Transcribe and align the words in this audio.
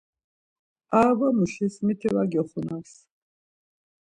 Arabamuşis 0.97 1.75
miti 1.85 2.07
var 2.15 2.25
gyoxunams. 2.31 2.93